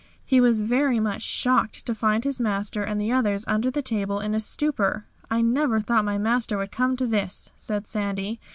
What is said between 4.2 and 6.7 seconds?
a stupor. "I never thought my master